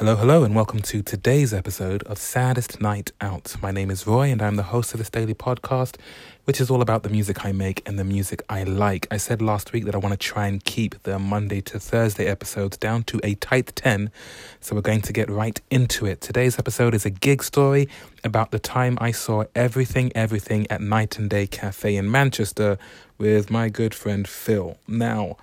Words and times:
Hello, 0.00 0.16
hello, 0.16 0.44
and 0.44 0.54
welcome 0.54 0.80
to 0.80 1.02
today's 1.02 1.52
episode 1.52 2.02
of 2.04 2.16
Saddest 2.16 2.80
Night 2.80 3.12
Out. 3.20 3.54
My 3.60 3.70
name 3.70 3.90
is 3.90 4.06
Roy, 4.06 4.30
and 4.30 4.40
I'm 4.40 4.56
the 4.56 4.62
host 4.62 4.94
of 4.94 4.98
this 4.98 5.10
daily 5.10 5.34
podcast, 5.34 5.96
which 6.44 6.58
is 6.58 6.70
all 6.70 6.80
about 6.80 7.02
the 7.02 7.10
music 7.10 7.44
I 7.44 7.52
make 7.52 7.86
and 7.86 7.98
the 7.98 8.04
music 8.04 8.42
I 8.48 8.62
like. 8.62 9.06
I 9.10 9.18
said 9.18 9.42
last 9.42 9.74
week 9.74 9.84
that 9.84 9.94
I 9.94 9.98
want 9.98 10.18
to 10.18 10.18
try 10.18 10.46
and 10.46 10.64
keep 10.64 11.02
the 11.02 11.18
Monday 11.18 11.60
to 11.60 11.78
Thursday 11.78 12.28
episodes 12.28 12.78
down 12.78 13.02
to 13.02 13.20
a 13.22 13.34
tight 13.34 13.76
10, 13.76 14.10
so 14.58 14.74
we're 14.74 14.80
going 14.80 15.02
to 15.02 15.12
get 15.12 15.28
right 15.28 15.60
into 15.70 16.06
it. 16.06 16.22
Today's 16.22 16.58
episode 16.58 16.94
is 16.94 17.04
a 17.04 17.10
gig 17.10 17.42
story 17.42 17.86
about 18.24 18.52
the 18.52 18.58
time 18.58 18.96
I 19.02 19.10
saw 19.10 19.44
Everything 19.54 20.12
Everything 20.14 20.66
at 20.70 20.80
Night 20.80 21.18
and 21.18 21.28
Day 21.28 21.46
Cafe 21.46 21.94
in 21.94 22.10
Manchester 22.10 22.78
with 23.18 23.50
my 23.50 23.68
good 23.68 23.94
friend 23.94 24.26
Phil. 24.26 24.78
Now, 24.88 25.36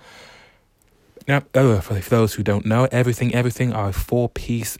now, 1.28 1.42
oh, 1.54 1.78
for 1.80 1.94
those 1.94 2.34
who 2.34 2.42
don't 2.42 2.64
know, 2.64 2.88
Everything 2.90 3.34
Everything 3.34 3.74
are 3.74 3.90
a 3.90 3.92
four 3.92 4.30
piece 4.30 4.78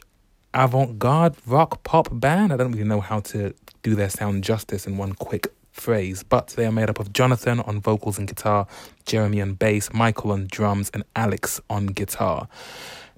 avant 0.51 0.97
garde 0.97 1.35
rock 1.45 1.83
pop 1.83 2.07
band. 2.11 2.51
I 2.51 2.57
don't 2.57 2.71
really 2.71 2.87
know 2.87 3.01
how 3.01 3.19
to 3.19 3.53
do 3.83 3.93
their 3.93 4.09
sound 4.09 4.43
justice 4.43 4.87
in 4.87 4.97
one 4.97 5.13
quick 5.13 5.53
phrase, 5.71 6.23
but 6.23 6.47
they 6.57 6.65
are 6.65 6.71
made 6.71 6.89
up 6.89 6.99
of 6.99 7.13
Jonathan 7.13 7.59
on 7.61 7.79
vocals 7.79 8.17
and 8.17 8.27
guitar, 8.27 8.65
Jeremy 9.05 9.41
on 9.41 9.53
bass, 9.53 9.93
Michael 9.93 10.31
on 10.31 10.47
drums, 10.49 10.89
and 10.91 11.03
Alex 11.15 11.61
on 11.69 11.85
guitar. 11.85 12.47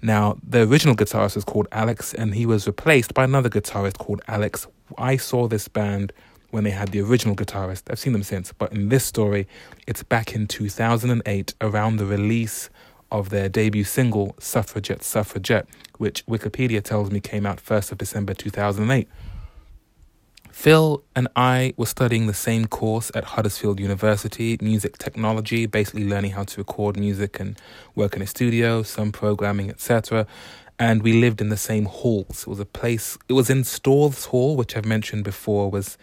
Now, 0.01 0.37
the 0.45 0.63
original 0.63 0.95
guitarist 0.95 1.35
was 1.35 1.45
called 1.45 1.69
Alex, 1.71 2.13
and 2.13 2.35
he 2.35 2.45
was 2.45 2.67
replaced 2.67 3.13
by 3.13 3.23
another 3.23 3.49
guitarist 3.49 3.97
called 3.97 4.21
Alex. 4.27 4.67
I 4.97 5.15
saw 5.15 5.47
this 5.47 5.69
band 5.69 6.11
when 6.49 6.65
they 6.65 6.71
had 6.71 6.89
the 6.89 6.99
original 6.99 7.35
guitarist. 7.35 7.83
I've 7.89 7.99
seen 7.99 8.11
them 8.11 8.23
since, 8.23 8.51
but 8.51 8.73
in 8.73 8.89
this 8.89 9.05
story, 9.05 9.47
it's 9.87 10.03
back 10.03 10.35
in 10.35 10.47
2008 10.47 11.53
around 11.61 11.95
the 11.95 12.05
release 12.05 12.69
of 13.11 13.29
their 13.29 13.49
debut 13.49 13.83
single, 13.83 14.35
Suffragette 14.39 15.03
Suffragette, 15.03 15.67
which 15.97 16.25
Wikipedia 16.25 16.81
tells 16.81 17.11
me 17.11 17.19
came 17.19 17.45
out 17.45 17.63
1st 17.63 17.91
of 17.93 17.97
December 17.97 18.33
2008. 18.33 19.07
Phil 20.51 21.03
and 21.15 21.27
I 21.35 21.73
were 21.77 21.85
studying 21.85 22.27
the 22.27 22.33
same 22.33 22.67
course 22.67 23.11
at 23.15 23.23
Huddersfield 23.23 23.79
University, 23.79 24.57
music 24.61 24.97
technology, 24.97 25.65
basically 25.65 26.07
learning 26.07 26.31
how 26.31 26.43
to 26.43 26.57
record 26.59 26.99
music 26.99 27.39
and 27.39 27.57
work 27.95 28.15
in 28.15 28.21
a 28.21 28.27
studio, 28.27 28.83
some 28.83 29.11
programming, 29.11 29.69
etc. 29.69 30.27
And 30.77 31.01
we 31.03 31.13
lived 31.13 31.41
in 31.41 31.49
the 31.49 31.57
same 31.57 31.85
halls. 31.85 32.43
It 32.43 32.47
was 32.47 32.59
a 32.59 32.65
place, 32.65 33.17
it 33.27 33.33
was 33.33 33.49
in 33.49 33.63
Storthes 33.63 34.27
Hall, 34.27 34.55
which 34.55 34.75
I've 34.75 34.85
mentioned 34.85 35.23
before, 35.23 35.71
was 35.71 35.97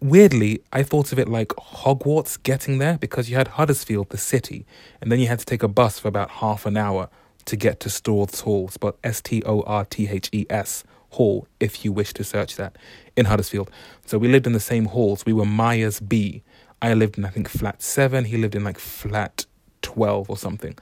weirdly, 0.00 0.62
I 0.72 0.82
thought 0.82 1.12
of 1.12 1.18
it 1.18 1.28
like 1.28 1.48
Hogwarts 1.48 2.42
getting 2.42 2.78
there 2.78 2.98
because 2.98 3.28
you 3.28 3.36
had 3.36 3.48
Huddersfield, 3.48 4.10
the 4.10 4.18
city, 4.18 4.66
and 5.00 5.10
then 5.10 5.18
you 5.18 5.26
had 5.26 5.38
to 5.38 5.44
take 5.44 5.62
a 5.62 5.68
bus 5.68 5.98
for 5.98 6.08
about 6.08 6.30
half 6.30 6.66
an 6.66 6.76
hour 6.76 7.08
to 7.46 7.56
get 7.56 7.80
to 7.80 7.88
Storthes 7.88 8.42
Hall, 8.42 8.70
but 8.80 8.96
S 9.02 9.20
T 9.20 9.42
O 9.44 9.62
R 9.62 9.84
T 9.84 10.08
H 10.08 10.28
E 10.32 10.46
S 10.50 10.84
Hall, 11.10 11.48
if 11.58 11.84
you 11.84 11.92
wish 11.92 12.12
to 12.14 12.24
search 12.24 12.56
that 12.56 12.76
in 13.16 13.26
Huddersfield. 13.26 13.70
So 14.04 14.18
we 14.18 14.28
lived 14.28 14.46
in 14.46 14.52
the 14.52 14.60
same 14.60 14.86
halls. 14.86 15.24
We 15.24 15.32
were 15.32 15.46
Myers 15.46 16.00
B. 16.00 16.42
I 16.82 16.94
lived 16.94 17.18
in, 17.18 17.24
I 17.24 17.30
think, 17.30 17.48
flat 17.48 17.82
seven. 17.82 18.26
He 18.26 18.36
lived 18.36 18.54
in 18.54 18.64
like 18.64 18.78
flat 18.78 19.46
12 19.82 20.28
or 20.30 20.36
something. 20.36 20.76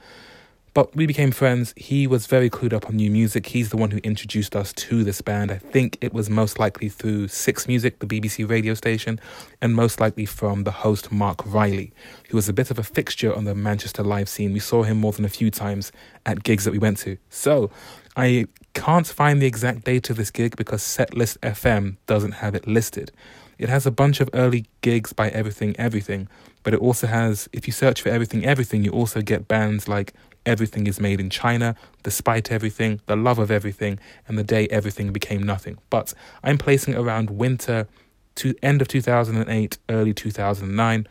But 0.77 0.95
we 0.95 1.07
became 1.07 1.31
friends. 1.31 1.73
He 1.75 2.05
was 2.05 2.27
very 2.27 2.51
clued 2.51 2.71
up 2.71 2.85
on 2.85 2.97
new 2.97 3.09
music. 3.09 3.47
He's 3.47 3.71
the 3.71 3.77
one 3.77 3.89
who 3.89 3.97
introduced 4.03 4.55
us 4.55 4.71
to 4.73 5.03
this 5.03 5.21
band. 5.21 5.51
I 5.51 5.57
think 5.57 5.97
it 6.01 6.13
was 6.13 6.29
most 6.29 6.59
likely 6.59 6.87
through 6.87 7.29
Six 7.29 7.67
Music, 7.67 7.97
the 7.97 8.05
BBC 8.05 8.47
radio 8.47 8.75
station, 8.75 9.19
and 9.59 9.73
most 9.73 9.99
likely 9.99 10.27
from 10.27 10.65
the 10.65 10.71
host 10.71 11.11
Marc 11.11 11.41
Riley, 11.51 11.93
who 12.29 12.37
was 12.37 12.47
a 12.47 12.53
bit 12.53 12.69
of 12.69 12.77
a 12.77 12.83
fixture 12.83 13.35
on 13.35 13.45
the 13.45 13.55
Manchester 13.55 14.03
live 14.03 14.29
scene. 14.29 14.53
We 14.53 14.59
saw 14.59 14.83
him 14.83 14.99
more 14.99 15.13
than 15.13 15.25
a 15.25 15.29
few 15.29 15.49
times 15.49 15.91
at 16.27 16.43
gigs 16.43 16.63
that 16.65 16.73
we 16.73 16.77
went 16.77 16.99
to. 16.99 17.17
So 17.31 17.71
I 18.15 18.45
can't 18.75 19.07
find 19.07 19.41
the 19.41 19.47
exact 19.47 19.83
date 19.83 20.11
of 20.11 20.17
this 20.17 20.29
gig 20.29 20.57
because 20.57 20.83
Setlist 20.83 21.39
FM 21.39 21.97
doesn't 22.05 22.33
have 22.33 22.53
it 22.53 22.67
listed. 22.67 23.11
It 23.57 23.69
has 23.69 23.87
a 23.87 23.91
bunch 23.91 24.19
of 24.21 24.29
early 24.33 24.67
gigs 24.81 25.11
by 25.11 25.29
Everything 25.29 25.75
Everything, 25.79 26.27
but 26.67 26.73
it 26.73 26.81
also 26.81 27.07
has, 27.07 27.47
if 27.53 27.65
you 27.65 27.71
search 27.71 28.01
for 28.01 28.09
Everything 28.09 28.43
Everything, 28.45 28.83
you 28.83 28.91
also 28.91 29.21
get 29.21 29.47
bands 29.47 29.87
like 29.87 30.11
everything 30.45 30.85
is 30.85 30.99
made 30.99 31.21
in 31.21 31.29
China, 31.29 31.77
despite 32.03 32.51
everything, 32.51 32.99
the 33.05 33.15
love 33.15 33.39
of 33.39 33.49
everything, 33.49 33.97
and 34.27 34.37
the 34.37 34.43
day 34.43 34.67
everything 34.67 35.13
became 35.13 35.41
nothing. 35.41 35.77
But 35.89 36.13
I'm 36.43 36.57
placing 36.57 36.95
it 36.95 36.97
around 36.99 37.29
winter 37.29 37.87
to 38.35 38.53
end 38.61 38.81
of 38.81 38.89
2008, 38.89 39.77
early 39.87 40.13
2009. 40.13 41.07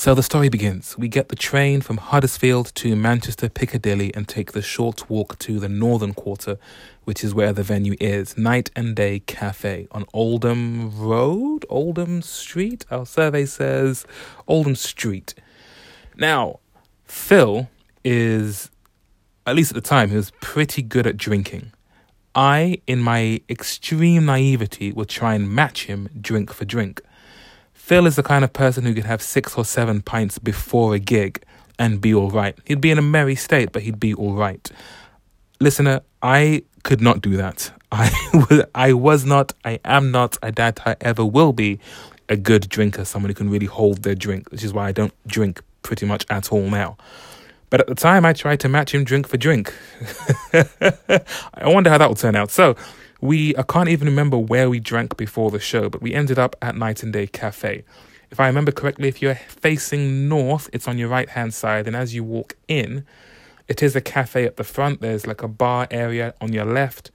So 0.00 0.14
the 0.14 0.22
story 0.22 0.48
begins. 0.48 0.96
We 0.96 1.08
get 1.08 1.28
the 1.28 1.36
train 1.36 1.82
from 1.82 1.98
Huddersfield 1.98 2.74
to 2.76 2.96
Manchester 2.96 3.50
Piccadilly 3.50 4.14
and 4.14 4.26
take 4.26 4.52
the 4.52 4.62
short 4.62 5.10
walk 5.10 5.38
to 5.40 5.60
the 5.60 5.68
northern 5.68 6.14
quarter, 6.14 6.56
which 7.04 7.22
is 7.22 7.34
where 7.34 7.52
the 7.52 7.62
venue 7.62 7.96
is. 8.00 8.38
Night 8.38 8.70
and 8.74 8.96
Day 8.96 9.18
Cafe 9.18 9.88
on 9.90 10.06
Oldham 10.14 10.98
Road, 10.98 11.66
Oldham 11.68 12.22
Street. 12.22 12.86
Our 12.90 13.04
survey 13.04 13.44
says 13.44 14.06
Oldham 14.48 14.74
Street. 14.74 15.34
Now, 16.16 16.60
Phil 17.04 17.68
is, 18.02 18.70
at 19.46 19.54
least 19.54 19.72
at 19.72 19.74
the 19.74 19.86
time, 19.86 20.08
he 20.08 20.16
was 20.16 20.32
pretty 20.40 20.80
good 20.80 21.06
at 21.06 21.18
drinking. 21.18 21.72
I, 22.34 22.80
in 22.86 23.00
my 23.00 23.42
extreme 23.50 24.24
naivety, 24.24 24.92
would 24.92 25.10
try 25.10 25.34
and 25.34 25.50
match 25.50 25.84
him 25.84 26.08
drink 26.18 26.54
for 26.54 26.64
drink. 26.64 27.02
Phil 27.90 28.06
is 28.06 28.14
the 28.14 28.22
kind 28.22 28.44
of 28.44 28.52
person 28.52 28.84
who 28.84 28.94
could 28.94 29.04
have 29.04 29.20
six 29.20 29.58
or 29.58 29.64
seven 29.64 30.00
pints 30.00 30.38
before 30.38 30.94
a 30.94 31.00
gig 31.00 31.42
and 31.76 32.00
be 32.00 32.14
all 32.14 32.30
right. 32.30 32.56
He'd 32.64 32.80
be 32.80 32.92
in 32.92 32.98
a 32.98 33.02
merry 33.02 33.34
state, 33.34 33.72
but 33.72 33.82
he'd 33.82 33.98
be 33.98 34.14
all 34.14 34.34
right. 34.34 34.70
Listener, 35.58 36.00
I 36.22 36.62
could 36.84 37.00
not 37.00 37.20
do 37.20 37.36
that. 37.36 37.72
I, 37.90 38.64
I 38.76 38.92
was 38.92 39.24
not, 39.24 39.54
I 39.64 39.80
am 39.84 40.12
not, 40.12 40.38
I 40.40 40.52
doubt 40.52 40.86
I 40.86 40.94
ever 41.00 41.24
will 41.24 41.52
be 41.52 41.80
a 42.28 42.36
good 42.36 42.68
drinker, 42.68 43.04
someone 43.04 43.28
who 43.28 43.34
can 43.34 43.50
really 43.50 43.66
hold 43.66 44.04
their 44.04 44.14
drink, 44.14 44.52
which 44.52 44.62
is 44.62 44.72
why 44.72 44.86
I 44.86 44.92
don't 44.92 45.12
drink 45.26 45.60
pretty 45.82 46.06
much 46.06 46.24
at 46.30 46.52
all 46.52 46.70
now. 46.70 46.96
But 47.70 47.80
at 47.80 47.88
the 47.88 47.96
time, 47.96 48.24
I 48.24 48.34
tried 48.34 48.60
to 48.60 48.68
match 48.68 48.94
him 48.94 49.02
drink 49.02 49.26
for 49.26 49.36
drink. 49.36 49.74
I 50.52 51.64
wonder 51.64 51.90
how 51.90 51.98
that 51.98 52.08
will 52.08 52.14
turn 52.14 52.36
out. 52.36 52.52
So, 52.52 52.76
we 53.20 53.56
I 53.56 53.62
can't 53.62 53.88
even 53.88 54.08
remember 54.08 54.38
where 54.38 54.70
we 54.70 54.80
drank 54.80 55.16
before 55.16 55.50
the 55.50 55.60
show, 55.60 55.88
but 55.88 56.02
we 56.02 56.14
ended 56.14 56.38
up 56.38 56.56
at 56.62 56.76
Night 56.76 57.02
and 57.02 57.12
Day 57.12 57.26
Cafe. 57.26 57.84
If 58.30 58.38
I 58.38 58.46
remember 58.46 58.70
correctly, 58.70 59.08
if 59.08 59.20
you're 59.20 59.34
facing 59.34 60.28
north, 60.28 60.70
it's 60.72 60.86
on 60.86 60.98
your 60.98 61.08
right 61.08 61.28
hand 61.28 61.52
side, 61.52 61.86
and 61.86 61.96
as 61.96 62.14
you 62.14 62.22
walk 62.22 62.56
in, 62.68 63.04
it 63.66 63.82
is 63.82 63.96
a 63.96 64.00
cafe 64.00 64.44
at 64.44 64.56
the 64.56 64.64
front. 64.64 65.00
There's 65.00 65.26
like 65.26 65.42
a 65.42 65.48
bar 65.48 65.88
area 65.90 66.34
on 66.40 66.52
your 66.52 66.64
left. 66.64 67.10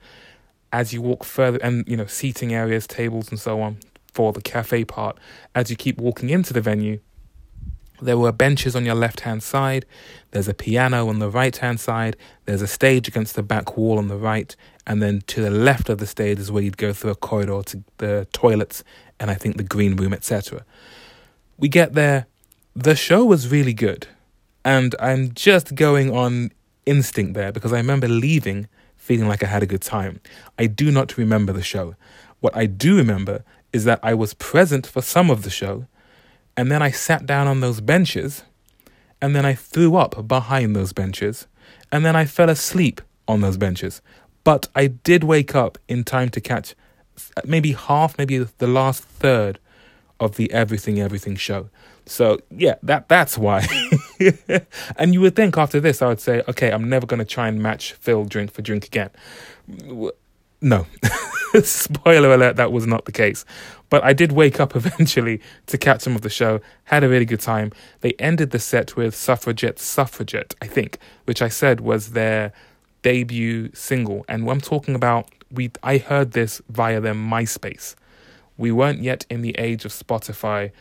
As 0.72 0.92
you 0.92 1.00
walk 1.00 1.24
further, 1.24 1.58
and 1.62 1.86
you 1.88 1.96
know, 1.96 2.06
seating 2.06 2.52
areas, 2.52 2.86
tables, 2.86 3.30
and 3.30 3.40
so 3.40 3.60
on 3.60 3.78
for 4.12 4.32
the 4.32 4.42
cafe 4.42 4.84
part. 4.84 5.18
As 5.54 5.70
you 5.70 5.76
keep 5.76 5.98
walking 5.98 6.30
into 6.30 6.52
the 6.52 6.60
venue, 6.60 7.00
there 8.00 8.18
were 8.18 8.32
benches 8.32 8.76
on 8.76 8.84
your 8.84 8.94
left 8.94 9.20
hand 9.20 9.42
side, 9.42 9.86
there's 10.30 10.48
a 10.48 10.54
piano 10.54 11.08
on 11.08 11.18
the 11.18 11.30
right 11.30 11.56
hand 11.56 11.80
side, 11.80 12.16
there's 12.44 12.62
a 12.62 12.66
stage 12.66 13.08
against 13.08 13.34
the 13.34 13.42
back 13.42 13.76
wall 13.76 13.98
on 13.98 14.08
the 14.08 14.16
right, 14.16 14.54
and 14.86 15.02
then 15.02 15.22
to 15.28 15.40
the 15.40 15.50
left 15.50 15.88
of 15.88 15.98
the 15.98 16.06
stage 16.06 16.38
is 16.38 16.50
where 16.52 16.62
you'd 16.62 16.76
go 16.76 16.92
through 16.92 17.10
a 17.10 17.16
corridor 17.16 17.62
to 17.62 17.82
the 17.98 18.26
toilets 18.32 18.84
and 19.18 19.30
I 19.30 19.34
think 19.34 19.56
the 19.56 19.62
green 19.62 19.96
room, 19.96 20.12
etc. 20.12 20.64
We 21.56 21.68
get 21.68 21.94
there, 21.94 22.26
the 22.74 22.94
show 22.94 23.24
was 23.24 23.50
really 23.50 23.72
good, 23.72 24.06
and 24.64 24.94
I'm 25.00 25.32
just 25.32 25.74
going 25.74 26.14
on 26.14 26.50
instinct 26.84 27.34
there 27.34 27.52
because 27.52 27.72
I 27.72 27.78
remember 27.78 28.08
leaving 28.08 28.68
feeling 28.96 29.28
like 29.28 29.42
I 29.42 29.46
had 29.46 29.62
a 29.62 29.66
good 29.66 29.82
time. 29.82 30.20
I 30.58 30.66
do 30.66 30.90
not 30.90 31.16
remember 31.16 31.52
the 31.52 31.62
show. 31.62 31.94
What 32.40 32.56
I 32.56 32.66
do 32.66 32.96
remember 32.96 33.44
is 33.72 33.84
that 33.84 34.00
I 34.02 34.14
was 34.14 34.34
present 34.34 34.86
for 34.86 35.00
some 35.00 35.30
of 35.30 35.42
the 35.42 35.50
show 35.50 35.86
and 36.56 36.70
then 36.70 36.82
I 36.82 36.90
sat 36.90 37.26
down 37.26 37.46
on 37.46 37.60
those 37.60 37.80
benches, 37.80 38.42
and 39.20 39.34
then 39.34 39.44
I 39.44 39.54
threw 39.54 39.96
up 39.96 40.26
behind 40.26 40.74
those 40.74 40.92
benches, 40.92 41.46
and 41.92 42.04
then 42.04 42.16
I 42.16 42.24
fell 42.24 42.50
asleep 42.50 43.00
on 43.28 43.40
those 43.40 43.56
benches. 43.56 44.00
But 44.44 44.68
I 44.74 44.86
did 44.86 45.24
wake 45.24 45.54
up 45.54 45.78
in 45.88 46.04
time 46.04 46.28
to 46.30 46.40
catch 46.40 46.74
uh, 47.36 47.40
maybe 47.44 47.72
half, 47.72 48.16
maybe 48.18 48.38
the 48.38 48.66
last 48.66 49.02
third 49.02 49.58
of 50.20 50.36
the 50.36 50.52
Everything 50.52 51.00
Everything 51.00 51.36
show. 51.36 51.68
So 52.06 52.38
yeah, 52.50 52.76
that 52.82 53.08
that's 53.08 53.36
why. 53.36 53.66
and 54.96 55.12
you 55.12 55.20
would 55.20 55.34
think 55.34 55.58
after 55.58 55.80
this, 55.80 56.00
I 56.00 56.06
would 56.06 56.20
say, 56.20 56.42
okay, 56.48 56.70
I'm 56.70 56.88
never 56.88 57.06
going 57.06 57.18
to 57.18 57.24
try 57.24 57.48
and 57.48 57.60
match 57.60 57.92
Phil 57.94 58.24
drink 58.24 58.52
for 58.52 58.62
drink 58.62 58.86
again. 58.86 59.10
No. 60.60 60.86
Spoiler 61.64 62.34
alert, 62.34 62.56
that 62.56 62.72
was 62.72 62.86
not 62.86 63.04
the 63.04 63.12
case. 63.12 63.44
But 63.88 64.02
I 64.04 64.12
did 64.12 64.32
wake 64.32 64.60
up 64.60 64.74
eventually 64.76 65.40
to 65.66 65.78
catch 65.78 66.02
some 66.02 66.14
of 66.14 66.22
the 66.22 66.30
show, 66.30 66.60
had 66.84 67.04
a 67.04 67.08
really 67.08 67.24
good 67.24 67.40
time. 67.40 67.72
They 68.00 68.12
ended 68.18 68.50
the 68.50 68.58
set 68.58 68.96
with 68.96 69.14
Suffragette 69.14 69.78
Suffragette, 69.78 70.54
I 70.60 70.66
think, 70.66 70.98
which 71.24 71.42
I 71.42 71.48
said 71.48 71.80
was 71.80 72.12
their 72.12 72.52
debut 73.02 73.70
single. 73.74 74.24
And 74.28 74.48
I'm 74.50 74.60
talking 74.60 74.94
about, 74.94 75.30
we 75.50 75.70
I 75.82 75.98
heard 75.98 76.32
this 76.32 76.60
via 76.68 77.00
their 77.00 77.14
MySpace. 77.14 77.94
We 78.58 78.72
weren't 78.72 79.02
yet 79.02 79.26
in 79.30 79.42
the 79.42 79.54
age 79.58 79.84
of 79.84 79.92
Spotify. 79.92 80.72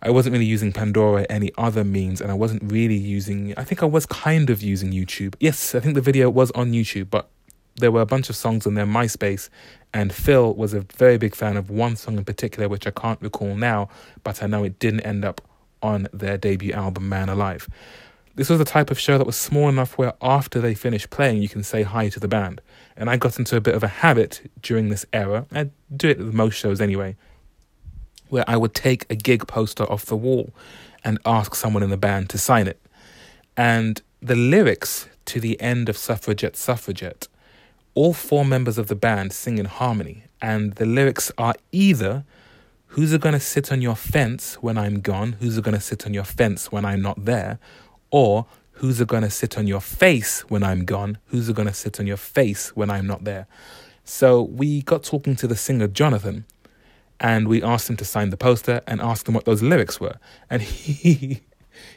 I 0.00 0.10
wasn't 0.10 0.34
really 0.34 0.44
using 0.44 0.72
Pandora 0.72 1.22
or 1.22 1.26
any 1.30 1.50
other 1.56 1.82
means, 1.82 2.20
and 2.20 2.30
I 2.30 2.34
wasn't 2.34 2.62
really 2.70 2.96
using. 2.96 3.54
I 3.56 3.64
think 3.64 3.82
I 3.82 3.86
was 3.86 4.06
kind 4.06 4.50
of 4.50 4.62
using 4.62 4.92
YouTube. 4.92 5.34
Yes, 5.40 5.74
I 5.74 5.80
think 5.80 5.94
the 5.94 6.02
video 6.02 6.28
was 6.30 6.50
on 6.52 6.72
YouTube, 6.72 7.08
but 7.10 7.28
there 7.76 7.92
were 7.92 8.00
a 8.00 8.06
bunch 8.06 8.30
of 8.30 8.36
songs 8.36 8.66
on 8.66 8.74
their 8.74 8.86
MySpace, 8.86 9.48
and 9.92 10.12
Phil 10.12 10.54
was 10.54 10.74
a 10.74 10.80
very 10.96 11.18
big 11.18 11.34
fan 11.34 11.56
of 11.56 11.70
one 11.70 11.96
song 11.96 12.18
in 12.18 12.24
particular, 12.24 12.68
which 12.68 12.86
I 12.86 12.90
can't 12.90 13.20
recall 13.20 13.54
now, 13.54 13.88
but 14.22 14.42
I 14.42 14.46
know 14.46 14.64
it 14.64 14.78
didn't 14.78 15.00
end 15.00 15.24
up 15.24 15.40
on 15.82 16.08
their 16.12 16.36
debut 16.38 16.72
album, 16.72 17.08
Man 17.08 17.28
Alive. 17.28 17.68
This 18.36 18.48
was 18.48 18.58
the 18.58 18.64
type 18.64 18.90
of 18.90 18.98
show 18.98 19.16
that 19.18 19.26
was 19.26 19.36
small 19.36 19.68
enough 19.68 19.96
where 19.96 20.14
after 20.20 20.60
they 20.60 20.74
finished 20.74 21.10
playing, 21.10 21.40
you 21.40 21.48
can 21.48 21.62
say 21.62 21.82
hi 21.82 22.08
to 22.08 22.18
the 22.18 22.26
band. 22.26 22.60
And 22.96 23.08
I 23.08 23.16
got 23.16 23.38
into 23.38 23.56
a 23.56 23.60
bit 23.60 23.76
of 23.76 23.84
a 23.84 23.88
habit 23.88 24.50
during 24.60 24.88
this 24.88 25.06
era. 25.12 25.46
I 25.52 25.70
do 25.94 26.08
it 26.08 26.18
with 26.18 26.34
most 26.34 26.54
shows 26.54 26.80
anyway, 26.80 27.16
where 28.30 28.44
I 28.48 28.56
would 28.56 28.74
take 28.74 29.06
a 29.08 29.14
gig 29.14 29.46
poster 29.46 29.84
off 29.84 30.06
the 30.06 30.16
wall 30.16 30.52
and 31.04 31.20
ask 31.24 31.54
someone 31.54 31.84
in 31.84 31.90
the 31.90 31.96
band 31.96 32.30
to 32.30 32.38
sign 32.38 32.66
it. 32.66 32.80
And 33.56 34.02
the 34.20 34.34
lyrics 34.34 35.08
to 35.26 35.38
the 35.38 35.60
end 35.60 35.88
of 35.88 35.96
Suffragette 35.96 36.56
Suffragette, 36.56 37.28
all 37.94 38.12
four 38.12 38.44
members 38.44 38.78
of 38.78 38.88
the 38.88 38.96
band 38.96 39.32
sing 39.32 39.58
in 39.58 39.66
harmony. 39.66 40.24
And 40.42 40.74
the 40.74 40.86
lyrics 40.86 41.32
are 41.38 41.54
either 41.72 42.24
Who's 42.94 43.16
going 43.16 43.32
to 43.32 43.40
sit 43.40 43.72
on 43.72 43.82
your 43.82 43.96
fence 43.96 44.54
when 44.62 44.78
I'm 44.78 45.00
gone? 45.00 45.32
Who's 45.40 45.58
going 45.58 45.74
to 45.74 45.80
sit 45.80 46.06
on 46.06 46.14
your 46.14 46.22
fence 46.22 46.70
when 46.70 46.84
I'm 46.84 47.02
not 47.02 47.24
there? 47.24 47.58
Or 48.12 48.46
who's 48.74 49.02
going 49.02 49.24
to 49.24 49.30
sit 49.30 49.58
on 49.58 49.66
your 49.66 49.80
face 49.80 50.42
when 50.42 50.62
I'm 50.62 50.84
gone? 50.84 51.18
Who's 51.26 51.50
going 51.50 51.66
to 51.66 51.74
sit 51.74 51.98
on 51.98 52.06
your 52.06 52.16
face 52.16 52.68
when 52.76 52.90
I'm 52.90 53.08
not 53.08 53.24
there? 53.24 53.48
So 54.04 54.42
we 54.42 54.82
got 54.82 55.02
talking 55.02 55.34
to 55.34 55.48
the 55.48 55.56
singer 55.56 55.88
Jonathan, 55.88 56.44
and 57.18 57.48
we 57.48 57.64
asked 57.64 57.90
him 57.90 57.96
to 57.96 58.04
sign 58.04 58.30
the 58.30 58.36
poster 58.36 58.80
and 58.86 59.00
asked 59.00 59.26
him 59.26 59.34
what 59.34 59.44
those 59.44 59.60
lyrics 59.60 59.98
were. 59.98 60.20
And 60.48 60.62
he 60.62 61.40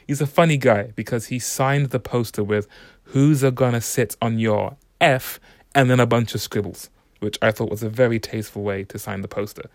he's 0.04 0.20
a 0.20 0.26
funny 0.26 0.56
guy 0.56 0.90
because 0.96 1.26
he 1.26 1.38
signed 1.38 1.90
the 1.90 2.00
poster 2.00 2.42
with 2.42 2.66
"Who's 3.04 3.44
a 3.44 3.52
gonna 3.52 3.80
sit 3.80 4.16
on 4.20 4.40
your 4.40 4.76
f" 5.00 5.38
and 5.74 5.90
then 5.90 6.00
a 6.00 6.06
bunch 6.06 6.34
of 6.34 6.40
scribbles, 6.40 6.90
which 7.20 7.38
I 7.42 7.50
thought 7.50 7.70
was 7.70 7.82
a 7.82 7.88
very 7.88 8.18
tasteful 8.18 8.62
way 8.62 8.84
to 8.84 8.98
sign 8.98 9.22
the 9.22 9.28
poster. 9.28 9.68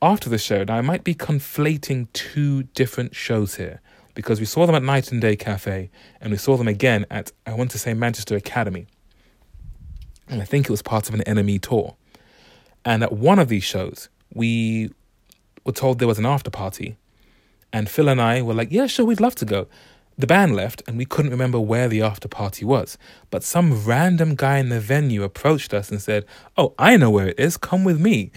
After 0.00 0.28
the 0.28 0.38
show, 0.38 0.64
now 0.64 0.76
I 0.76 0.80
might 0.80 1.04
be 1.04 1.14
conflating 1.14 2.08
two 2.12 2.64
different 2.74 3.14
shows 3.14 3.54
here 3.54 3.80
because 4.14 4.40
we 4.40 4.46
saw 4.46 4.66
them 4.66 4.74
at 4.74 4.82
Night 4.82 5.12
and 5.12 5.20
Day 5.20 5.36
Cafe 5.36 5.90
and 6.20 6.30
we 6.30 6.36
saw 6.36 6.56
them 6.56 6.68
again 6.68 7.06
at 7.10 7.32
I 7.46 7.54
want 7.54 7.70
to 7.70 7.78
say 7.78 7.94
Manchester 7.94 8.36
Academy. 8.36 8.86
And 10.28 10.42
I 10.42 10.44
think 10.44 10.66
it 10.66 10.70
was 10.70 10.82
part 10.82 11.08
of 11.08 11.14
an 11.14 11.22
NME 11.26 11.60
tour. 11.62 11.96
And 12.84 13.02
at 13.02 13.12
one 13.12 13.38
of 13.38 13.48
these 13.48 13.64
shows, 13.64 14.08
we 14.34 14.90
were 15.64 15.72
told 15.72 15.98
there 15.98 16.08
was 16.08 16.18
an 16.18 16.26
after 16.26 16.50
party. 16.50 16.96
And 17.72 17.88
Phil 17.88 18.08
and 18.08 18.20
I 18.20 18.42
were 18.42 18.54
like, 18.54 18.72
yeah, 18.72 18.86
sure, 18.86 19.06
we'd 19.06 19.20
love 19.20 19.34
to 19.36 19.44
go. 19.44 19.66
The 20.18 20.26
band 20.26 20.54
left 20.54 20.82
and 20.86 20.98
we 20.98 21.04
couldn't 21.04 21.30
remember 21.30 21.58
where 21.58 21.88
the 21.88 22.02
after 22.02 22.28
party 22.28 22.64
was. 22.64 22.98
But 23.30 23.42
some 23.42 23.84
random 23.84 24.34
guy 24.34 24.58
in 24.58 24.68
the 24.68 24.80
venue 24.80 25.22
approached 25.22 25.72
us 25.72 25.90
and 25.90 26.00
said, 26.00 26.24
Oh, 26.56 26.74
I 26.78 26.96
know 26.96 27.10
where 27.10 27.28
it 27.28 27.38
is. 27.38 27.56
Come 27.56 27.84
with 27.84 28.00
me. 28.00 28.30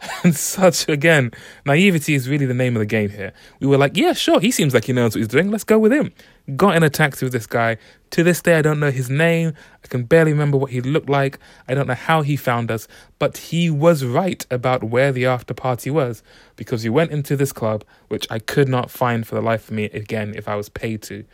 and 0.24 0.34
such 0.34 0.88
again 0.88 1.30
naivety 1.66 2.14
is 2.14 2.28
really 2.28 2.46
the 2.46 2.54
name 2.54 2.76
of 2.76 2.80
the 2.80 2.86
game 2.86 3.10
here 3.10 3.32
we 3.60 3.66
were 3.66 3.76
like 3.76 3.96
yeah 3.96 4.12
sure 4.12 4.40
he 4.40 4.50
seems 4.50 4.72
like 4.72 4.84
he 4.84 4.92
knows 4.92 5.14
what 5.14 5.18
he's 5.18 5.28
doing 5.28 5.50
let's 5.50 5.64
go 5.64 5.78
with 5.78 5.92
him 5.92 6.12
got 6.56 6.76
in 6.76 6.82
a 6.82 6.90
taxi 6.90 7.26
with 7.26 7.32
this 7.32 7.46
guy 7.46 7.76
to 8.10 8.22
this 8.22 8.40
day 8.40 8.56
i 8.58 8.62
don't 8.62 8.80
know 8.80 8.90
his 8.90 9.10
name. 9.10 9.52
I 9.84 9.88
can 9.88 10.04
barely 10.04 10.32
remember 10.32 10.58
what 10.58 10.70
he 10.70 10.80
looked 10.80 11.08
like. 11.08 11.38
I 11.66 11.74
don't 11.74 11.86
know 11.86 11.94
how 11.94 12.22
he 12.22 12.36
found 12.36 12.70
us. 12.70 12.88
But 13.18 13.38
he 13.38 13.70
was 13.70 14.04
right 14.04 14.44
about 14.50 14.84
where 14.84 15.12
the 15.12 15.26
after 15.26 15.54
party 15.54 15.90
was 15.90 16.22
because 16.56 16.84
we 16.84 16.90
went 16.90 17.10
into 17.10 17.36
this 17.36 17.52
club 17.52 17.84
which 18.08 18.26
i 18.30 18.38
could 18.38 18.68
not 18.68 18.90
find 18.90 19.26
for 19.26 19.34
the 19.34 19.42
life 19.42 19.68
of 19.68 19.74
me 19.74 19.84
again 19.86 20.34
if 20.36 20.48
i 20.48 20.56
was 20.56 20.68
paid 20.68 21.02
to. 21.02 21.24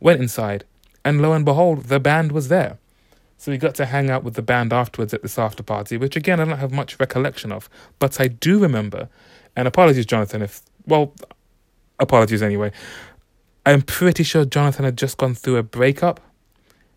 Went 0.00 0.20
inside 0.20 0.64
and 1.04 1.20
lo 1.20 1.32
and 1.32 1.44
behold 1.44 1.84
the 1.84 2.00
band 2.00 2.32
was 2.32 2.48
there. 2.48 2.78
So 3.36 3.50
we 3.50 3.56
got 3.56 3.74
to 3.76 3.86
hang 3.86 4.10
out 4.10 4.22
with 4.22 4.34
the 4.34 4.42
band 4.42 4.70
afterwards 4.72 5.14
at 5.14 5.22
this 5.22 5.38
after 5.38 5.62
party, 5.62 5.96
which 5.96 6.14
again 6.14 6.40
I 6.40 6.44
don't 6.44 6.58
have 6.58 6.72
much 6.72 7.00
recollection 7.00 7.52
of, 7.52 7.70
but 7.98 8.20
I 8.20 8.28
do 8.28 8.58
remember. 8.58 9.08
And 9.56 9.66
apologies, 9.66 10.06
Jonathan, 10.06 10.42
if 10.42 10.62
well, 10.86 11.14
apologies 11.98 12.42
anyway. 12.42 12.72
I'm 13.70 13.82
pretty 13.82 14.24
sure 14.24 14.44
Jonathan 14.44 14.84
had 14.84 14.98
just 14.98 15.16
gone 15.16 15.36
through 15.36 15.56
a 15.56 15.62
breakup, 15.62 16.20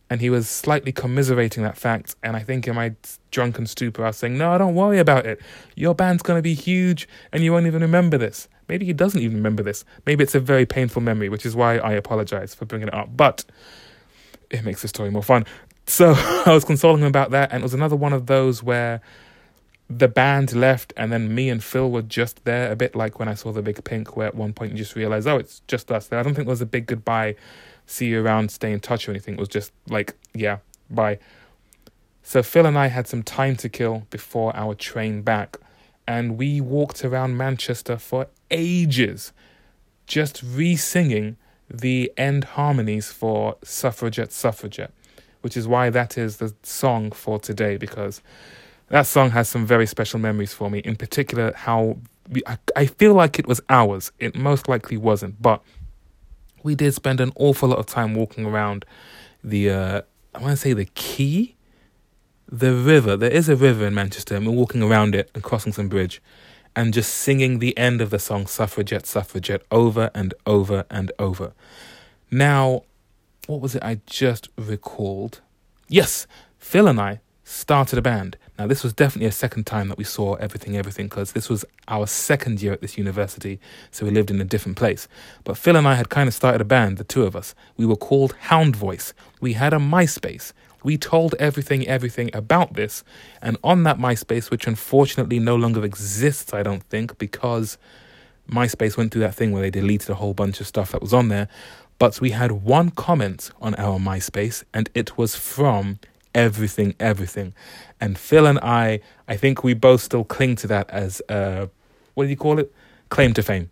and 0.10 0.22
he 0.22 0.32
was 0.32 0.50
slightly 0.50 0.92
commiserating 0.92 1.62
that 1.62 1.78
fact. 1.78 2.16
And 2.24 2.36
I 2.36 2.40
think 2.40 2.68
in 2.68 2.74
my 2.74 2.96
drunken 3.30 3.68
stupor, 3.68 4.04
I 4.04 4.08
was 4.08 4.18
saying, 4.18 4.40
"No, 4.40 4.58
don't 4.58 4.74
worry 4.74 4.98
about 4.98 5.28
it. 5.28 5.40
Your 5.76 5.94
band's 5.94 6.24
gonna 6.24 6.42
be 6.42 6.56
huge, 6.56 7.08
and 7.32 7.44
you 7.44 7.54
won't 7.54 7.68
even 7.68 7.84
remember 7.84 8.18
this." 8.18 8.48
Maybe 8.68 8.88
he 8.88 8.94
doesn't 8.94 9.22
even 9.22 9.38
remember 9.38 9.62
this. 9.62 9.86
Maybe 10.08 10.24
it's 10.24 10.34
a 10.34 10.40
very 10.40 10.66
painful 10.66 11.04
memory, 11.04 11.30
which 11.30 11.46
is 11.46 11.56
why 11.56 11.78
I 11.78 11.92
apologize 11.92 12.56
for 12.56 12.66
bringing 12.66 12.88
it 12.88 12.94
up. 12.96 13.16
But 13.16 13.46
it 14.50 14.64
makes 14.64 14.82
the 14.82 14.88
story 14.88 15.12
more 15.12 15.22
fun. 15.22 15.46
So 15.86 16.16
I 16.48 16.54
was 16.54 16.66
consoling 16.66 17.02
him 17.02 17.08
about 17.08 17.30
that, 17.32 17.52
and 17.52 17.62
it 17.62 17.64
was 17.64 17.76
another 17.76 17.96
one 17.96 18.14
of 18.14 18.26
those 18.26 18.64
where 18.64 19.00
the 19.98 20.08
band 20.08 20.54
left, 20.54 20.94
and 20.98 21.12
then 21.12 21.34
me 21.34 21.50
and 21.50 21.64
Phil 21.64 21.90
were 21.90 22.02
just 22.02 22.46
there, 22.46 22.72
a 22.72 22.76
bit 22.76 22.96
like 22.96 23.20
when 23.20 23.28
I 23.28 23.34
saw 23.34 23.52
the 23.52 23.62
Big 23.62 23.84
Pink, 23.84 24.16
where 24.16 24.28
at 24.28 24.36
one 24.36 24.54
point 24.54 24.72
you 24.72 24.78
just 24.78 24.96
realize, 24.96 25.28
oh, 25.28 25.38
it's 25.38 25.62
just 25.68 25.92
us 25.92 26.08
there. 26.08 26.20
I 26.20 26.24
don't 26.24 26.34
think 26.34 26.48
it 26.48 26.52
was 26.52 26.62
a 26.62 26.66
big 26.66 26.86
goodbye, 26.86 27.36
see 27.86 28.08
you 28.08 28.24
around, 28.24 28.52
stay 28.52 28.72
in 28.72 28.80
touch 28.80 29.08
or 29.08 29.12
anything. 29.12 29.36
It 29.36 29.40
was 29.40 29.50
just 29.50 29.72
like, 29.88 30.16
yeah, 30.34 30.58
bye. 30.90 31.20
So 32.22 32.42
Phil 32.42 32.66
and 32.66 32.78
I 32.78 32.88
had 32.88 33.08
some 33.08 33.24
time 33.24 33.56
to 33.58 33.70
kill 33.70 34.08
before 34.10 34.56
our 34.56 34.76
train 34.76 35.22
back, 35.22 35.58
and 36.08 36.38
we 36.38 36.62
walked 36.62 37.04
around 37.04 37.38
Manchester 37.38 37.98
for 37.98 38.28
ages, 38.52 39.34
just 40.08 40.44
re 40.44 40.76
singing 40.76 41.38
the 41.70 42.12
end 42.18 42.44
harmonies 42.44 43.12
for 43.12 43.56
Suffragette 43.64 44.32
Suffragette 44.32 44.92
which 45.44 45.58
is 45.58 45.68
why 45.68 45.90
that 45.90 46.18
is 46.18 46.38
the 46.38 46.56
song 46.64 47.12
for 47.12 47.38
today 47.38 47.76
because 47.76 48.22
that 48.90 49.08
song 49.08 49.32
has 49.32 49.50
some 49.50 49.66
very 49.66 49.88
special 49.88 50.20
memories 50.20 50.54
for 50.54 50.70
me. 50.70 50.80
In 50.80 50.96
particular, 50.96 51.54
how 51.56 51.98
we, 52.30 52.42
I, 52.48 52.58
I 52.76 52.86
feel 52.86 53.14
like 53.14 53.40
it 53.40 53.48
was 53.48 53.62
ours. 53.70 54.12
It 54.20 54.36
most 54.36 54.68
likely 54.68 54.98
wasn't, 54.98 55.42
but 55.42 55.62
we 56.64 56.76
did 56.76 56.94
spend 56.94 57.20
an 57.20 57.32
awful 57.36 57.70
lot 57.70 57.80
of 57.80 57.86
time 57.86 58.16
walking 58.16 58.46
around 58.46 58.86
the. 59.44 59.70
Uh, 59.70 60.02
I 60.36 60.40
want 60.40 60.52
to 60.52 60.58
say 60.58 60.74
the 60.74 60.86
quay, 60.86 61.56
the 62.50 62.74
river. 62.74 63.16
There 63.18 63.32
is 63.32 63.50
a 63.50 63.56
river 63.56 63.86
in 63.86 63.94
Manchester, 63.94 64.36
and 64.36 64.46
we're 64.46 64.54
walking 64.54 64.82
around 64.82 65.16
it 65.16 65.30
and 65.34 65.44
crossing 65.44 65.74
some 65.74 65.90
bridge, 65.90 66.22
and 66.76 66.94
just 66.94 67.14
singing 67.14 67.60
the 67.60 67.78
end 67.78 68.02
of 68.02 68.10
the 68.10 68.20
song 68.20 68.48
"Suffragette, 68.48 69.06
Suffragette" 69.06 69.64
over 69.72 70.10
and 70.14 70.34
over 70.46 70.86
and 70.90 71.12
over. 71.20 71.54
Now, 72.32 72.84
what 73.48 73.62
was 73.62 73.76
it 73.76 73.84
I 73.84 74.00
just 74.06 74.50
recalled? 74.58 75.42
Yes, 75.88 76.26
Phil 76.58 76.88
and 76.88 77.00
I 77.00 77.20
started 77.54 77.98
a 77.98 78.02
band. 78.02 78.38
Now, 78.58 78.68
this 78.68 78.84
was 78.84 78.94
definitely 78.94 79.28
a 79.28 79.32
second 79.32 79.66
time 79.66 79.88
that 79.88 79.98
we 79.98 80.04
saw 80.04 80.34
everything, 80.36 80.76
everything, 80.76 81.08
because 81.08 81.32
this 81.32 81.50
was 81.50 81.66
our 81.88 82.08
second 82.08 82.62
year 82.62 82.74
at 82.74 82.82
this 82.82 82.98
university, 82.98 83.60
so 83.92 84.06
we 84.06 84.12
lived 84.12 84.32
in 84.32 84.42
a 84.42 84.46
different 84.46 84.78
place. 84.78 85.08
But 85.44 85.58
Phil 85.58 85.76
and 85.76 85.88
I 85.88 85.96
had 85.96 86.10
kind 86.10 86.28
of 86.28 86.34
started 86.34 86.62
a 86.62 86.66
band, 86.66 86.98
the 86.98 87.04
two 87.04 87.24
of 87.24 87.36
us. 87.36 87.56
We 87.78 87.86
were 87.86 87.96
called 87.96 88.36
Hound 88.42 88.76
Voice. 88.76 89.14
We 89.40 89.54
had 89.54 89.74
a 89.74 89.78
MySpace. 89.78 90.54
We 90.84 90.98
told 90.98 91.34
everything, 91.40 91.88
everything 91.88 92.30
about 92.34 92.74
this, 92.74 93.04
and 93.42 93.58
on 93.64 93.84
that 93.84 93.98
MySpace, 93.98 94.52
which 94.52 94.68
unfortunately 94.68 95.40
no 95.40 95.56
longer 95.56 95.86
exists, 95.86 96.54
I 96.54 96.64
don't 96.64 96.84
think, 96.84 97.18
because 97.18 97.78
MySpace 98.50 98.98
went 98.98 99.12
through 99.12 99.22
that 99.22 99.36
thing 99.36 99.52
where 99.52 99.62
they 99.62 99.72
deleted 99.72 100.10
a 100.10 100.16
whole 100.16 100.34
bunch 100.34 100.60
of 100.60 100.68
stuff 100.68 100.92
that 100.92 101.02
was 101.02 101.14
on 101.14 101.30
there. 101.30 101.48
But 102.00 102.20
we 102.20 102.32
had 102.32 102.52
one 102.52 102.90
comment 102.90 103.52
on 103.62 103.76
our 103.76 103.98
MySpace, 104.00 104.64
and 104.74 104.90
it 104.94 105.18
was 105.18 105.36
from 105.36 106.00
everything, 106.36 106.96
everything. 107.00 107.54
And 108.00 108.18
Phil 108.18 108.46
and 108.46 108.60
I, 108.60 109.00
I 109.28 109.38
think 109.38 109.64
we 109.64 109.74
both 109.74 110.02
still 110.02 110.24
cling 110.24 110.56
to 110.58 110.68
that 110.68 110.90
as 110.90 111.22
uh, 111.30 111.68
what 112.14 112.26
do 112.26 112.30
you 112.30 112.38
call 112.38 112.60
it? 112.60 112.72
Claim 113.10 113.34
to 113.34 113.44
fame. 113.44 113.70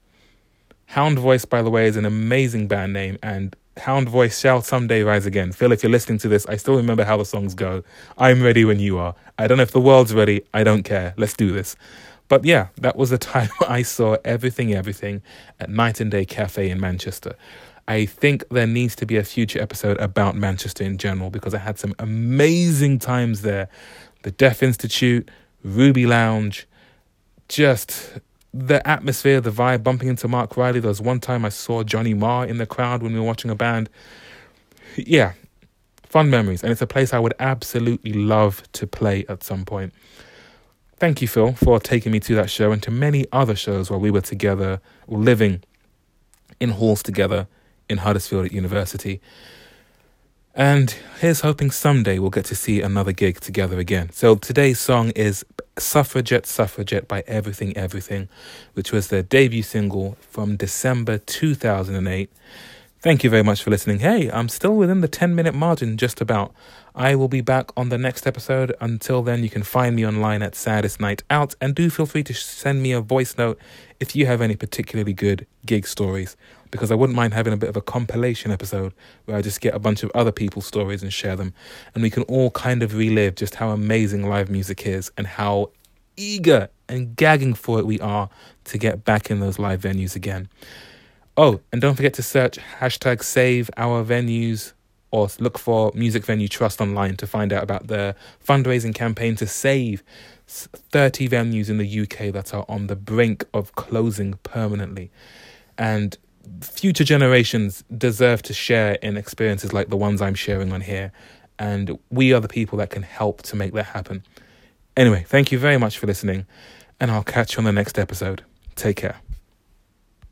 Hound 0.87 1.19
Voice, 1.19 1.45
by 1.45 1.61
the 1.61 1.69
way, 1.69 1.87
is 1.87 1.95
an 1.95 2.05
amazing 2.05 2.67
band 2.67 2.91
name, 2.91 3.17
and 3.23 3.55
Hound 3.77 4.09
Voice 4.09 4.39
shall 4.39 4.61
someday 4.61 5.03
rise 5.03 5.25
again. 5.25 5.53
Phil, 5.53 5.71
if 5.71 5.83
you're 5.83 5.91
listening 5.91 6.17
to 6.19 6.27
this, 6.27 6.45
I 6.47 6.57
still 6.57 6.75
remember 6.75 7.05
how 7.05 7.15
the 7.17 7.25
songs 7.25 7.53
go. 7.53 7.83
I'm 8.17 8.43
ready 8.43 8.65
when 8.65 8.79
you 8.79 8.97
are. 8.97 9.15
I 9.37 9.47
don't 9.47 9.57
know 9.57 9.63
if 9.63 9.71
the 9.71 9.79
world's 9.79 10.13
ready. 10.13 10.43
I 10.53 10.63
don't 10.63 10.83
care. 10.83 11.13
Let's 11.17 11.33
do 11.33 11.53
this. 11.53 11.77
But 12.27 12.45
yeah, 12.45 12.67
that 12.77 12.95
was 12.97 13.09
the 13.09 13.17
time 13.33 13.49
I 13.67 13.81
saw 13.83 14.17
everything, 14.25 14.73
everything 14.73 15.21
at 15.59 15.69
Night 15.69 15.99
and 16.01 16.11
Day 16.11 16.25
Cafe 16.25 16.69
in 16.69 16.79
Manchester. 16.79 17.35
I 17.91 18.05
think 18.05 18.47
there 18.47 18.67
needs 18.67 18.95
to 18.95 19.05
be 19.05 19.17
a 19.17 19.23
future 19.23 19.61
episode 19.61 19.99
about 19.99 20.37
Manchester 20.37 20.81
in 20.81 20.97
general 20.97 21.29
because 21.29 21.53
I 21.53 21.57
had 21.57 21.77
some 21.77 21.93
amazing 21.99 22.99
times 22.99 23.41
there. 23.41 23.67
The 24.23 24.31
Deaf 24.31 24.63
Institute, 24.63 25.29
Ruby 25.61 26.05
Lounge, 26.05 26.67
just 27.49 28.19
the 28.53 28.85
atmosphere, 28.87 29.41
the 29.41 29.51
vibe, 29.51 29.83
bumping 29.83 30.07
into 30.07 30.29
Marc 30.29 30.55
Riley. 30.55 30.79
There 30.79 30.87
was 30.87 31.01
one 31.01 31.19
time 31.19 31.43
I 31.43 31.49
saw 31.49 31.83
Johnny 31.83 32.13
Marr 32.13 32.45
in 32.45 32.59
the 32.59 32.65
crowd 32.65 33.03
when 33.03 33.11
we 33.11 33.19
were 33.19 33.25
watching 33.25 33.51
a 33.51 33.55
band. 33.55 33.89
Yeah, 34.95 35.33
fun 36.03 36.29
memories. 36.29 36.63
And 36.63 36.71
it's 36.71 36.81
a 36.81 36.87
place 36.87 37.11
I 37.11 37.19
would 37.19 37.33
absolutely 37.39 38.13
love 38.13 38.63
to 38.71 38.87
play 38.87 39.25
at 39.27 39.43
some 39.43 39.65
point. 39.65 39.91
thank 40.95 41.21
you, 41.21 41.27
Phil, 41.27 41.51
for 41.53 41.77
taking 41.77 42.13
me 42.13 42.21
to 42.21 42.35
that 42.35 42.49
show 42.49 42.71
and 42.71 42.81
to 42.83 42.91
many 42.91 43.25
other 43.33 43.55
shows 43.55 43.91
while 43.91 43.99
we 43.99 44.11
were 44.11 44.21
together, 44.21 44.79
living 45.09 45.61
in 46.61 46.69
halls 46.69 47.03
together 47.03 47.47
in 47.91 47.99
Huddersfield 47.99 48.45
at 48.45 48.51
university. 48.51 49.21
And 50.55 50.95
here's 51.19 51.41
hoping 51.41 51.71
someday 51.71 52.19
we'll 52.19 52.29
get 52.29 52.45
to 52.45 52.55
see 52.55 52.81
another 52.81 53.11
gig 53.11 53.39
together 53.39 53.79
again. 53.79 54.11
So 54.11 54.35
today's 54.35 54.79
song 54.79 55.11
is 55.11 55.45
Suffragette 55.77 56.45
Suffragette 56.45 57.07
by 57.07 57.23
Everything 57.27 57.75
Everything, 57.77 58.27
which 58.73 58.91
was 58.91 59.07
their 59.07 59.23
debut 59.23 59.63
single 59.63 60.17
from 60.19 60.57
December 60.57 61.19
2008. 61.19 62.29
Thank 63.01 63.23
you 63.23 63.31
very 63.31 63.41
much 63.41 63.63
for 63.63 63.71
listening. 63.71 63.97
Hey, 63.97 64.29
I'm 64.29 64.47
still 64.47 64.75
within 64.75 65.01
the 65.01 65.07
10 65.07 65.33
minute 65.33 65.55
margin, 65.55 65.97
just 65.97 66.21
about. 66.21 66.53
I 66.93 67.15
will 67.15 67.27
be 67.27 67.41
back 67.41 67.71
on 67.75 67.89
the 67.89 67.97
next 67.97 68.27
episode. 68.27 68.75
Until 68.79 69.23
then, 69.23 69.41
you 69.41 69.49
can 69.49 69.63
find 69.63 69.95
me 69.95 70.05
online 70.05 70.43
at 70.43 70.53
Saddest 70.53 70.99
Night 70.99 71.23
Out, 71.27 71.55
and 71.59 71.73
do 71.73 71.89
feel 71.89 72.05
free 72.05 72.21
to 72.21 72.33
send 72.35 72.83
me 72.83 72.91
a 72.91 73.01
voice 73.01 73.39
note 73.39 73.57
if 73.99 74.15
you 74.15 74.27
have 74.27 74.39
any 74.39 74.55
particularly 74.55 75.13
good 75.13 75.47
gig 75.65 75.87
stories 75.87 76.37
because 76.69 76.91
I 76.91 76.95
wouldn't 76.95 77.15
mind 77.15 77.33
having 77.33 77.53
a 77.53 77.57
bit 77.57 77.69
of 77.69 77.75
a 77.75 77.81
compilation 77.81 78.51
episode 78.51 78.93
where 79.25 79.35
I 79.35 79.41
just 79.41 79.61
get 79.61 79.73
a 79.73 79.79
bunch 79.79 80.03
of 80.03 80.11
other 80.13 80.31
people's 80.31 80.67
stories 80.67 81.01
and 81.01 81.11
share 81.11 81.35
them. 81.35 81.55
And 81.95 82.03
we 82.03 82.11
can 82.11 82.21
all 82.23 82.51
kind 82.51 82.83
of 82.83 82.93
relive 82.93 83.33
just 83.33 83.55
how 83.55 83.71
amazing 83.71 84.29
live 84.29 84.51
music 84.51 84.85
is 84.85 85.11
and 85.17 85.25
how 85.25 85.71
eager 86.17 86.69
and 86.87 87.15
gagging 87.15 87.55
for 87.55 87.79
it 87.79 87.87
we 87.87 87.99
are 87.99 88.29
to 88.65 88.77
get 88.77 89.03
back 89.03 89.31
in 89.31 89.39
those 89.39 89.57
live 89.57 89.81
venues 89.81 90.15
again. 90.15 90.49
Oh, 91.37 91.61
and 91.71 91.81
don't 91.81 91.95
forget 91.95 92.13
to 92.15 92.23
search 92.23 92.59
hashtag 92.79 93.23
save 93.23 93.69
our 93.77 94.03
venues 94.03 94.73
or 95.11 95.29
look 95.39 95.57
for 95.57 95.91
Music 95.93 96.25
Venue 96.25 96.47
Trust 96.47 96.81
online 96.81 97.17
to 97.17 97.27
find 97.27 97.51
out 97.51 97.63
about 97.63 97.87
the 97.87 98.15
fundraising 98.45 98.95
campaign 98.95 99.35
to 99.37 99.47
save 99.47 100.03
30 100.47 101.29
venues 101.29 101.69
in 101.69 101.77
the 101.77 102.01
UK 102.01 102.33
that 102.33 102.53
are 102.53 102.65
on 102.67 102.87
the 102.87 102.95
brink 102.95 103.45
of 103.53 103.75
closing 103.75 104.33
permanently. 104.43 105.11
And 105.77 106.17
future 106.61 107.03
generations 107.03 107.83
deserve 107.97 108.41
to 108.43 108.53
share 108.53 108.93
in 108.95 109.17
experiences 109.17 109.73
like 109.73 109.89
the 109.89 109.97
ones 109.97 110.21
I'm 110.21 110.35
sharing 110.35 110.71
on 110.71 110.81
here. 110.81 111.11
And 111.59 111.99
we 112.09 112.33
are 112.33 112.39
the 112.39 112.47
people 112.47 112.77
that 112.79 112.89
can 112.89 113.03
help 113.03 113.41
to 113.43 113.55
make 113.55 113.73
that 113.73 113.87
happen. 113.87 114.23
Anyway, 114.97 115.25
thank 115.27 115.51
you 115.51 115.59
very 115.59 115.77
much 115.77 115.97
for 115.97 116.07
listening, 116.07 116.45
and 116.99 117.11
I'll 117.11 117.23
catch 117.23 117.55
you 117.55 117.59
on 117.59 117.65
the 117.65 117.71
next 117.71 117.97
episode. 117.97 118.43
Take 118.75 118.97
care. 118.97 119.21